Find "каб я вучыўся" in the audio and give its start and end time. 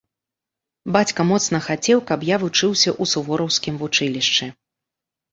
2.11-2.89